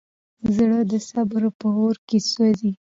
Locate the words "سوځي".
2.31-2.71